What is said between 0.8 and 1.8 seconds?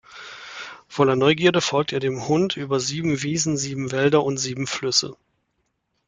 Voller Neugierde